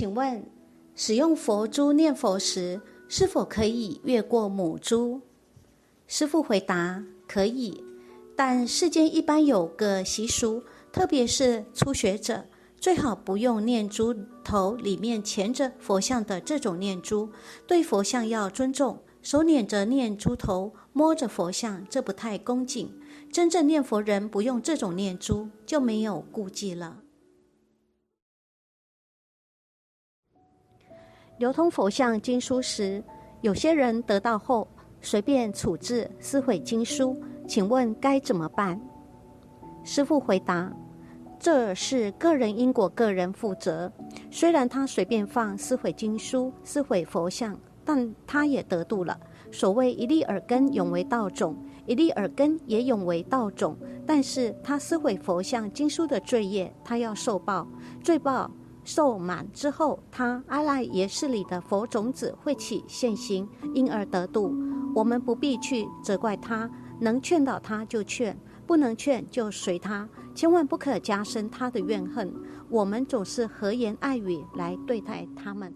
[0.00, 0.42] 请问，
[0.94, 5.20] 使用佛珠念佛时，是否可以越过母珠？
[6.06, 7.84] 师父回答：可以，
[8.34, 12.46] 但世间一般有个习俗，特别是初学者，
[12.78, 17.28] 最好不用念珠头里面钳着佛像的这种念珠，
[17.66, 22.90] 对佛像要尊重，手捻着念珠头，摸着佛像，这不太恭敬。
[23.30, 27.02] 真正念佛人不用这种念珠，就没有顾忌了。
[31.40, 33.02] 流通佛像经书时，
[33.40, 34.68] 有些人得到后
[35.00, 37.18] 随便处置撕毁经书，
[37.48, 38.78] 请问该怎么办？
[39.82, 40.70] 师父回答：
[41.38, 43.90] 这是个人因果，个人负责。
[44.30, 49.18] 虽然他随便放撕毁经书、撕毁佛像，但他也得度了。
[49.50, 53.74] 所谓一粒耳根永为道种，一粒耳根也永为道种。
[54.06, 57.66] 但是他撕毁佛像经书的罪业，他要受报，
[58.04, 58.50] 罪报。
[58.84, 64.54] 受满之后，他阿赖耶识里的佛种子会起现行，因而得度。
[64.94, 66.68] 我们不必去责怪他，
[67.00, 68.36] 能劝导他就劝，
[68.66, 72.32] 不能劝就随他，千万不可加深他的怨恨。
[72.68, 75.74] 我们总是和颜爱语来对待他们。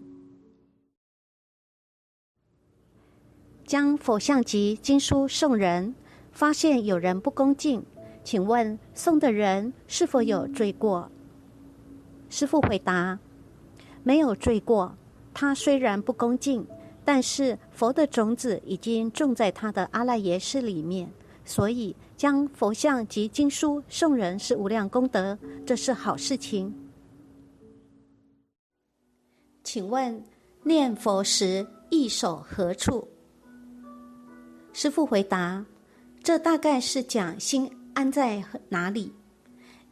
[3.65, 5.95] 将佛像及经书送人，
[6.31, 7.85] 发现有人不恭敬，
[8.23, 11.09] 请问送的人是否有罪过？
[12.35, 13.17] 师父回答
[14.03, 14.93] ：“没有罪过。
[15.33, 16.67] 他虽然不恭敬，
[17.05, 21.09] 但是佛的种子已经种在他的阿赖耶识里面，
[21.45, 26.75] 所以将佛像及经书送人是无量功德，这是好事情。
[29.63, 30.21] 请问
[30.63, 33.07] 念佛时意守何处？”
[34.73, 35.65] 师父回答
[36.21, 39.13] ：“这大概是讲心安在哪里，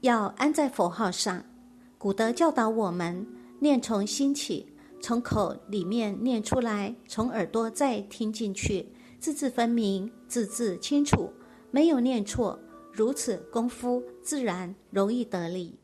[0.02, 1.42] 要安在佛号上。”
[2.04, 3.26] 古德教导我们
[3.60, 4.68] 念从心起，
[5.02, 8.86] 从口里面念出来，从耳朵再听进去，
[9.22, 11.32] 字字分明，字字清楚，
[11.72, 12.60] 没有念错。
[12.92, 15.80] 如此功夫自然容易得力。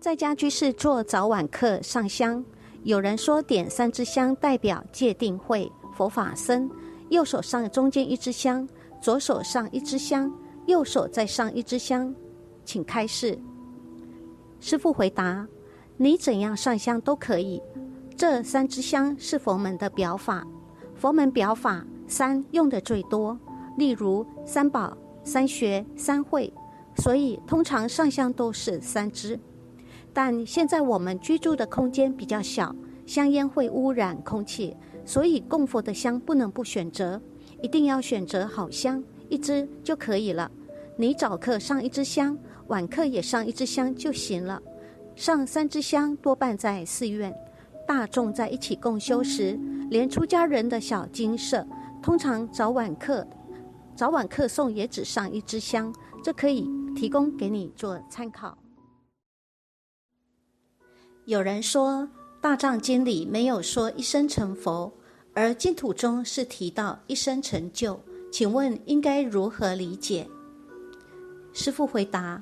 [0.00, 2.42] 在家居士做早晚课上香，
[2.84, 6.70] 有人说点三支香代表戒定慧佛法僧，
[7.10, 8.66] 右手上中间一支香，
[9.02, 10.32] 左手上一支香，
[10.64, 12.14] 右手再上一支香，
[12.64, 13.38] 请开示。
[14.60, 15.48] 师父回答
[15.96, 17.60] ：“你怎样上香都可以。
[18.14, 20.46] 这三支香是佛门的表法，
[20.94, 23.38] 佛门表法三用的最多，
[23.78, 24.94] 例如三宝、
[25.24, 26.52] 三学、三会，
[26.96, 29.40] 所以通常上香都是三支。
[30.12, 32.76] 但现在我们居住的空间比较小，
[33.06, 34.76] 香烟会污染空气，
[35.06, 37.18] 所以供佛的香不能不选择，
[37.62, 40.50] 一定要选择好香，一支就可以了。
[40.98, 42.36] 你早课上一支香。”
[42.70, 44.62] 晚课也上一支香就行了，
[45.16, 47.34] 上三支香多半在寺院，
[47.84, 49.58] 大众在一起共修时，
[49.90, 51.66] 连出家人的小金舍，
[52.00, 53.26] 通常早晚课，
[53.96, 55.92] 早晚课诵也只上一支香，
[56.22, 56.64] 这可以
[56.94, 58.56] 提供给你做参考。
[61.24, 62.02] 有人说
[62.40, 64.92] 《大藏经》里没有说一生成佛，
[65.34, 68.00] 而净土中是提到一生成就，
[68.30, 70.28] 请问应该如何理解？
[71.52, 72.40] 师父回答。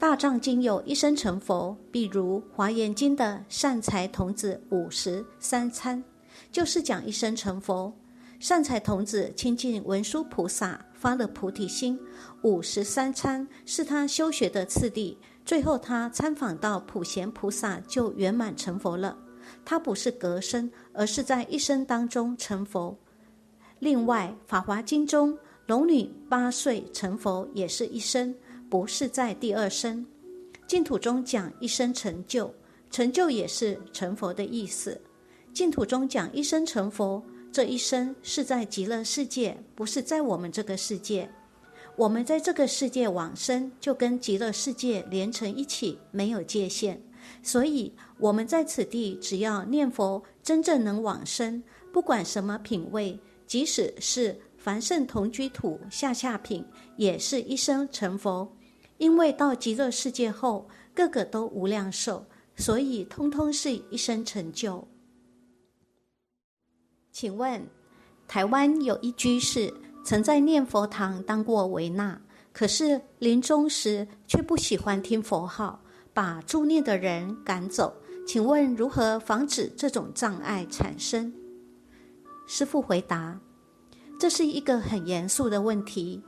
[0.00, 6.02] 大藏经有一生成佛，比如华严经的善财童子五十三参，
[6.50, 7.92] 就是讲一生成佛。
[8.38, 12.00] 善财童子亲近文殊菩萨，发了菩提心。
[12.40, 19.18] 五十三参是他修学的次第，最后他参访到普贤菩萨，就圆满成佛了。
[19.66, 22.96] 他不是隔生，而是在一生当中成佛。
[23.80, 28.34] 另外，法华经中龙女八岁成佛，也是一生。
[28.70, 30.06] 不是在第二生，
[30.66, 32.50] 净土中讲一生成就，
[32.88, 34.98] 成就也是成佛的意思。
[35.52, 37.20] 净土中讲一生成佛，
[37.50, 41.28] 这一生是在极乐世界，不是在我们这个世界。
[41.96, 47.02] 我们在这个世界往生，就跟极乐世界连成一起，没有界限。
[47.42, 51.62] 所以，我们在此地只要念佛，真正能往生，
[51.92, 56.64] 不管什么品位，即使是凡圣同居土下下品，
[56.96, 58.50] 也是一生成佛。
[59.00, 64.86] 因为到极乐世界后，个个都无量寿，所以通通是一生成就。
[67.10, 67.66] 请问，
[68.28, 69.72] 台湾有一居士
[70.04, 72.20] 曾在念佛堂当过维纳，
[72.52, 75.80] 可是临终时却不喜欢听佛号，
[76.12, 77.96] 把助念的人赶走。
[78.26, 81.32] 请问如何防止这种障碍产生？
[82.46, 83.40] 师父回答：
[84.18, 86.22] 这是一个很严肃的问题。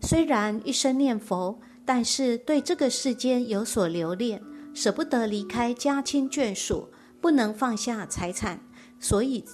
[0.00, 1.58] 虽然一生念佛。
[1.86, 4.42] 但是对这个世间有所留恋，
[4.74, 6.90] 舍不得离开家亲眷属，
[7.20, 8.60] 不能放下财产，
[8.98, 9.44] 所以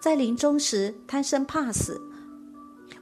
[0.00, 2.00] 在临终时贪生怕死。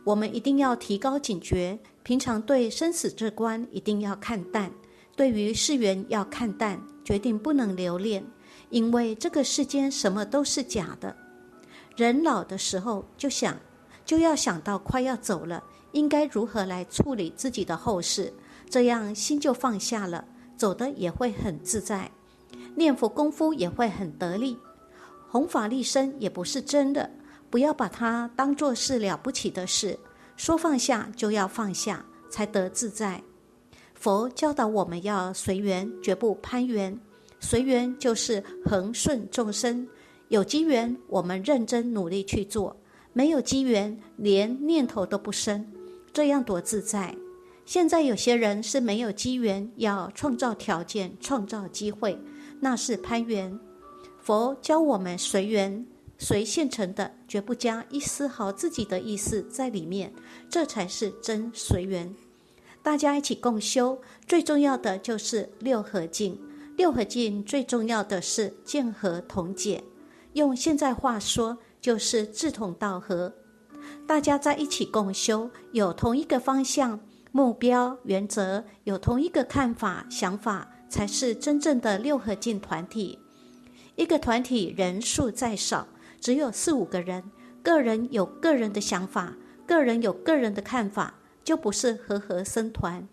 [0.02, 4.72] 我们一定要提高警觉，平常对生死这关一定要看淡，
[5.14, 8.26] 对于世缘要看淡，决定不能留恋，
[8.70, 11.16] 因为这个世间什么都是假的。
[11.96, 13.56] 人老的时候就想，
[14.04, 18.32] 就要想到快要走了，应该如何来处理自己的后事，
[18.70, 20.24] 这样心就放下了，
[20.56, 22.10] 走的也会很自在，
[22.76, 24.56] 念佛功夫也会很得力，
[25.28, 27.10] 弘法利生也不是真的。
[27.50, 29.98] 不要把它当作是了不起的事，
[30.36, 33.20] 说放下就要放下，才得自在。
[33.94, 36.96] 佛教导我们要随缘，绝不攀缘。
[37.40, 39.88] 随缘就是恒顺众生，
[40.28, 42.76] 有机缘我们认真努力去做，
[43.12, 45.66] 没有机缘连念头都不生，
[46.12, 47.16] 这样多自在。
[47.70, 52.18] 现在有些人是没有机缘，要创造条件、创造机会，
[52.58, 53.60] 那是攀缘。
[54.18, 55.86] 佛教我们随缘。
[56.18, 60.12] 随现成的，绝不加一丝毫自己的意思在里面，
[60.48, 62.12] 这才是真随缘。
[62.82, 66.36] 大家一起共修，最重要的就是六合敬。
[66.76, 69.84] 六合敬最重要的是见合同解，
[70.32, 73.32] 用现在话说就是志同道合。
[74.08, 76.98] 大家在一起共修，有同一个方向、
[77.32, 83.18] 目标、原则，有同一个看法、想法，才是真正的六合敬团体。
[83.96, 85.86] 一个团体人数再少。
[86.20, 87.24] 只有四五个人，
[87.62, 89.34] 个人有个人的想法，
[89.66, 93.08] 个人有个人的看法，就不是和合生团。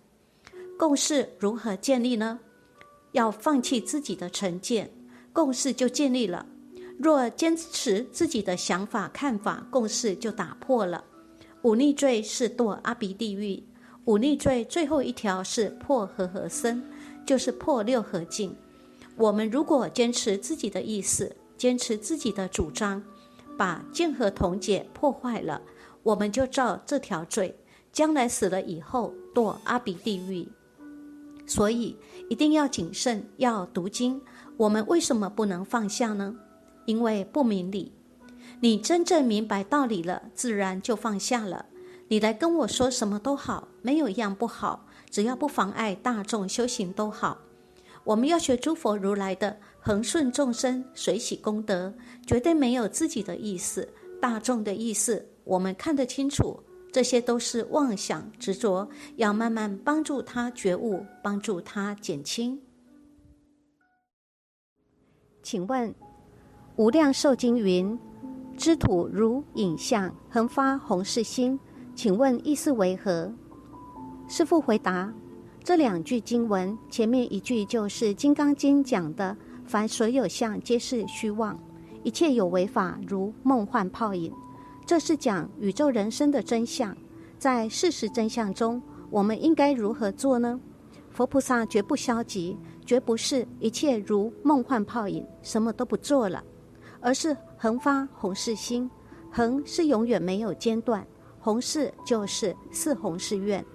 [0.78, 2.40] 共识如何建立呢？
[3.14, 4.92] 要放弃自己的成见，
[5.32, 6.46] 共识就建立了。
[7.00, 11.06] 若坚持自己的想法看法，共识就打破了。
[11.62, 13.64] 忤逆罪是堕阿鼻地狱，
[14.08, 16.82] 忤逆罪最后一条是破和合僧，
[17.26, 18.56] 就是破六合境。
[19.18, 21.36] 我们如果坚持自己的意思。
[21.58, 23.02] 坚持自己的主张，
[23.58, 25.60] 把剑和同解破坏了，
[26.04, 27.58] 我们就照这条罪，
[27.92, 30.48] 将来死了以后堕阿鼻地狱。
[31.48, 31.98] 所以
[32.30, 34.22] 一定要谨慎，要读经。
[34.56, 36.36] 我们为什么不能放下呢？
[36.86, 37.92] 因为不明理。
[38.60, 41.66] 你真正明白道理了，自然就放下了。
[42.08, 47.38] 你来跟我说什么都好，没有一样不好，只要不妨碍大众修行都好。
[48.04, 49.58] 我们要学诸佛如来的。
[49.80, 51.94] 恒顺众生，随喜功德，
[52.26, 53.88] 绝对没有自己的意思，
[54.20, 56.62] 大众的意思，我们看得清楚。
[56.92, 62.60] 这些都是妄想执着，要慢慢帮助他觉悟，帮助他减轻。
[65.42, 65.96] 请问，
[66.76, 67.98] 无量寿经云
[68.58, 71.58] ：“知土如影像，恒发弘誓心。”
[71.98, 73.34] 请问意思为何？
[74.28, 75.12] 师父回答：
[75.64, 79.36] 这两句经文，前面一句就是《金刚经》讲的。
[79.66, 81.60] 凡所有相，皆是虚妄，
[82.04, 84.32] 一切有为法，如梦幻泡影。
[84.86, 86.96] 这是讲宇宙人生的真相。
[87.40, 88.80] 在事实真相中，
[89.10, 90.60] 我们应该如何做呢？
[91.10, 92.56] 佛菩萨绝不消极，
[92.86, 96.44] 绝不是一切如梦幻泡影，什么都不做了，
[97.02, 98.88] 而是恒发弘誓心。
[99.32, 101.06] 恒是永远没有间断，
[101.48, 103.66] 弘誓就是四弘誓愿。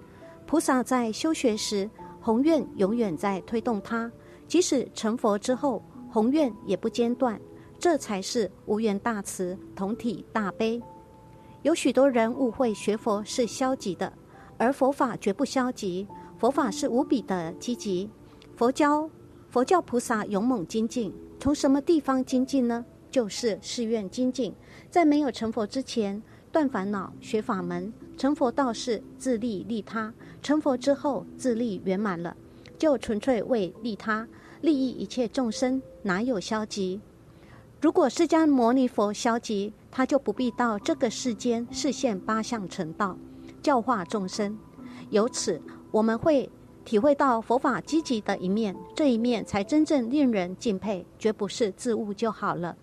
[0.45, 1.89] 菩萨在修学时，
[2.21, 4.11] 宏愿永远在推动他。
[4.47, 7.41] 即使成佛之后，宏愿也不间断，
[7.79, 10.79] 这才是无缘大慈、同体大悲。
[11.63, 14.13] 有许多人误会学佛是消极的，
[14.59, 18.07] 而佛法绝不消极，佛法是无比的积极。
[18.55, 19.09] 佛教
[19.49, 22.85] 佛教菩萨勇猛精进，从什么地方精进呢？
[23.09, 24.53] 就是誓愿精进。
[24.91, 26.21] 在没有成佛之前，
[26.53, 32.37] 断烦恼、学法门；成佛道士自利利他；成佛之后，自利圆满了，
[32.77, 34.27] 就纯粹为利他。
[34.61, 37.01] 利益一切众生，哪有消极？
[37.81, 43.17] 如果释迦牟尼佛消极，他就不必到这个世间示现八相成道，
[43.63, 44.55] 教化众生。
[45.09, 46.47] 由此，我们会
[46.85, 52.77] 体会到佛法积极的一面，这一面才真正令人敬佩，绝不是自悟就好了。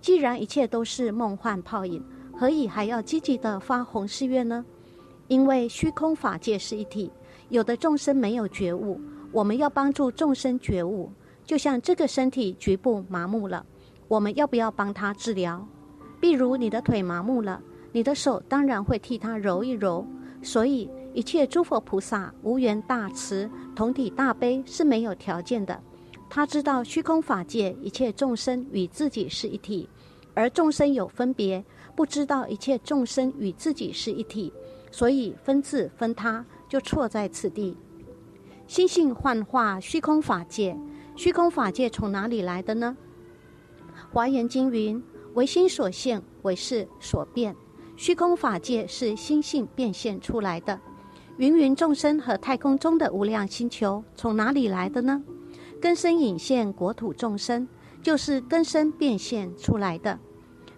[0.00, 2.04] 既然一切都是梦幻泡影，
[2.38, 4.64] 何以还要积极的发弘誓愿呢？
[5.28, 7.10] 因为虚空法界是一体，
[7.48, 9.00] 有的众生没有觉悟。
[9.32, 11.10] 我们要帮助众生觉悟，
[11.44, 13.64] 就像这个身体局部麻木了，
[14.06, 15.66] 我们要不要帮他治疗？
[16.20, 17.60] 譬如你的腿麻木了，
[17.92, 20.06] 你的手当然会替他揉一揉。
[20.42, 25.82] 所以一切诸佛菩萨无缘大慈，同体大悲是没有条件的。
[26.28, 29.88] 他知道虚空法界一切众生与自己是一体，
[30.34, 31.64] 而众生有分别，
[31.96, 34.52] 不知道一切众生与自己是一体，
[34.92, 37.76] 所以分自分他，就错在此地。
[38.66, 40.78] 心性幻化虚空法界，
[41.16, 42.96] 虚空法界从哪里来的呢？
[44.12, 45.02] 华严经云
[45.34, 47.56] ：“唯心所现，唯识所变。”
[47.96, 50.78] 虚空法界是心性变现出来的。
[51.38, 55.22] 芸芸众生和太空中的无量星球从哪里来的呢？
[55.80, 57.66] 根深引现国土众生，
[58.02, 60.18] 就是根深变现出来的。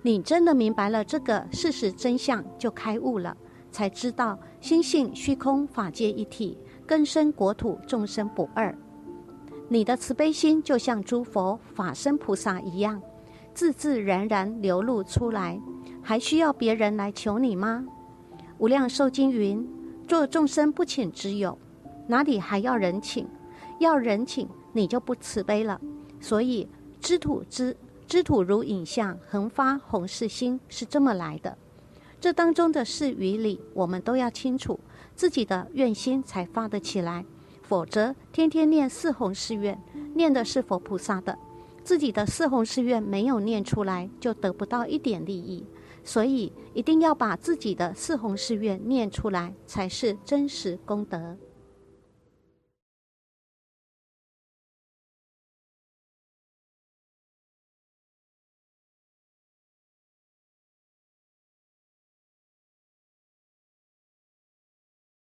[0.09, 3.37] 你真的明白了这个事实真相，就开悟了，
[3.71, 8.75] 才知道心性虚空法界一体，根生国土众生不二。
[9.69, 13.03] 你的慈悲心就像诸佛法身菩萨一样，
[13.53, 15.61] 自自然然流露出来，
[16.00, 17.85] 还需要别人来求你吗？
[18.57, 19.69] 无量寿经云：
[20.07, 21.59] 做众生不请之友，
[22.07, 23.29] 哪里还要人请？
[23.79, 25.79] 要人请，你就不慈悲了。
[26.19, 26.67] 所以
[26.99, 27.77] 知土知
[28.09, 31.59] 知土如影像，恒发弘誓心是这么来的。
[32.19, 34.81] 这当中的事与理，我们都要清楚，
[35.15, 37.27] 自己的愿心才发得起来。
[37.61, 39.79] 否则，天天念四弘誓愿，
[40.15, 41.38] 念的是佛菩萨的，
[41.85, 45.67] 自己的四弘誓愿没有念出来，就得不到一点利益。
[46.03, 51.37] 所以，一定要把自己的四弘誓愿念出来，才是真实功德。